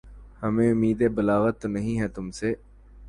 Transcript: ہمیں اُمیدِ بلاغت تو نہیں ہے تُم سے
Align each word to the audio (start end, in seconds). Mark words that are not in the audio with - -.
ہمیں 0.41 0.69
اُمیدِ 0.71 1.01
بلاغت 1.15 1.55
تو 1.61 1.67
نہیں 1.67 1.99
ہے 2.01 2.07
تُم 2.07 2.27
سے 2.39 2.49